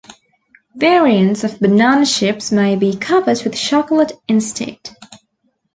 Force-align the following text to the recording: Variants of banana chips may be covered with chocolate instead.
Variants 0.73 1.43
of 1.43 1.59
banana 1.59 2.07
chips 2.07 2.51
may 2.51 2.75
be 2.75 2.95
covered 2.95 3.43
with 3.43 3.53
chocolate 3.53 4.13
instead. 4.27 4.79